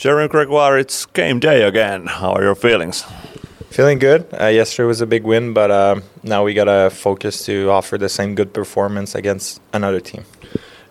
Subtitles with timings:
[0.00, 2.06] Jeremy Gregoire, it's game day again.
[2.06, 3.04] How are your feelings?
[3.68, 4.26] Feeling good.
[4.32, 8.08] Uh, yesterday was a big win, but uh, now we gotta focus to offer the
[8.08, 10.24] same good performance against another team.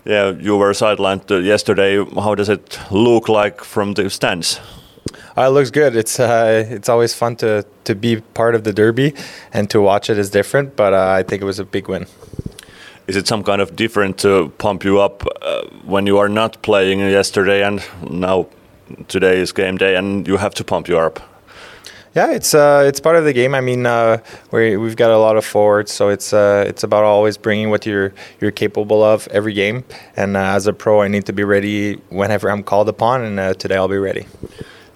[0.04, 1.96] Yeah, you were sidelined uh, yesterday.
[2.14, 4.60] How does it look like from the stands?
[5.36, 5.96] Uh, it looks good.
[5.96, 9.12] It's uh, it's always fun to to be part of the derby,
[9.52, 10.76] and to watch it is different.
[10.76, 12.06] But uh, I think it was a big win.
[13.08, 16.62] Is it some kind of different to pump you up uh, when you are not
[16.62, 18.46] playing yesterday and now
[19.08, 21.20] today is game day and you have to pump you up?
[22.14, 23.54] Yeah, it's uh, it's part of the game.
[23.54, 24.18] I mean, uh,
[24.50, 27.86] we we've got a lot of forwards, so it's uh, it's about always bringing what
[27.86, 29.84] you're you're capable of every game.
[30.16, 33.38] And uh, as a pro, I need to be ready whenever I'm called upon, and
[33.38, 34.26] uh, today I'll be ready.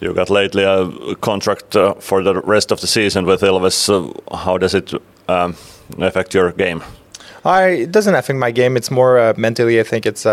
[0.00, 3.88] You got lately a contract uh, for the rest of the season with Ilves.
[4.32, 4.92] how does it
[5.28, 5.54] um,
[5.98, 6.82] affect your game?
[7.44, 8.76] I, it doesn't affect my game.
[8.76, 9.78] It's more mentally.
[9.78, 10.26] I think it's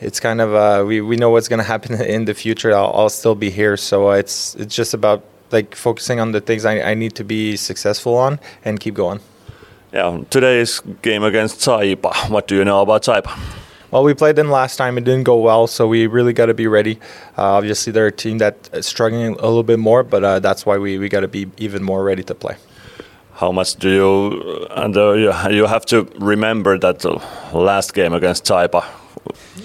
[0.00, 2.74] it's kind of we we know what's going to happen in the future.
[2.74, 6.64] I'll, I'll, still be here, so it's it's just about like focusing on the things
[6.64, 9.20] I, I need to be successful on and keep going.
[9.92, 12.28] Yeah, today's game against Saipa.
[12.28, 13.38] What do you know about Saipa?
[13.90, 14.98] Well, we played them last time.
[14.98, 16.98] It didn't go well, so we really got to be ready.
[17.38, 20.76] Uh, obviously, they're a team that's struggling a little bit more, but uh, that's why
[20.76, 22.56] we, we got to be even more ready to play.
[23.36, 25.12] How much do you and uh,
[25.50, 27.04] you have to remember that
[27.52, 28.84] last game against Saipa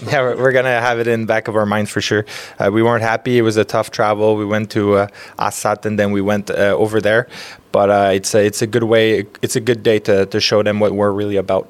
[0.07, 2.25] yeah, we're, we're, gonna have it in the back of our minds for sure.
[2.59, 3.37] Uh, we weren't happy.
[3.37, 4.35] It was a tough travel.
[4.35, 7.27] We went to uh, Ässät and then we went uh, over there.
[7.71, 9.25] But uh, it's a, it's a good way.
[9.41, 11.69] It's a good day to, to show them what we're really about.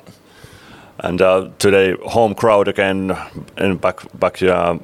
[1.00, 3.18] And uh, today, home crowd again,
[3.58, 4.78] and back back uh,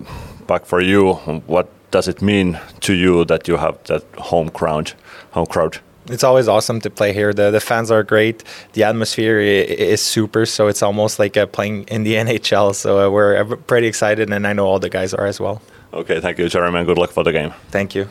[0.48, 1.14] back for you.
[1.46, 4.94] What does it mean to you that you have that home crowd?
[5.32, 5.80] Home crowd
[6.10, 7.34] it's always awesome to play here.
[7.34, 8.44] The the fans are great.
[8.74, 10.46] The atmosphere is super.
[10.46, 12.76] So it's almost like uh, playing in the NHL.
[12.76, 15.62] So uh, we're pretty excited, and I know all the guys are as well.
[15.94, 17.54] Okay, thank you, Jeremy, and good luck for the game.
[17.72, 18.06] Thank you.